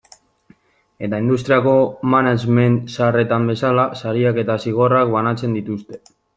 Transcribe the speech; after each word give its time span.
Eta 1.07 1.19
industriako 1.23 1.73
management 2.15 2.81
zaharretan 2.95 3.47
bezala, 3.53 3.87
sariak 4.03 4.43
eta 4.47 4.59
zigorrak 4.67 5.15
banatzen 5.17 5.59
dituzte. 5.63 6.05